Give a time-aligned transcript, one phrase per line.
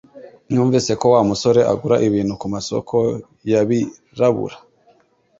[0.51, 2.95] Numvise ko Wa musore agura ibintu kumasoko
[3.51, 4.55] yabirabura